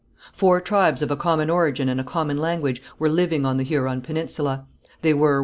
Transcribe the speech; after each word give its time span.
Four 0.33 0.61
tribes 0.61 1.03
of 1.03 1.11
a 1.11 1.15
common 1.15 1.51
origin 1.51 1.87
and 1.87 2.01
a 2.01 2.03
common 2.03 2.35
language 2.35 2.81
were 2.97 3.07
living 3.07 3.45
on 3.45 3.57
the 3.57 3.63
Huron 3.63 4.01
peninsula. 4.01 4.65
They 5.03 5.13
were: 5.13 5.39
(1.) 5.39 5.39